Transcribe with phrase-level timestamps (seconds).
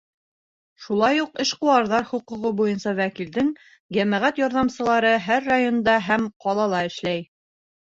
[0.85, 3.53] Шулай уҡ эшҡыуарҙар хоҡуғы буйынса вәкилдең
[3.99, 7.29] йәмәғәт ярҙамсылары һәр районда һәм ҡалала эшләй.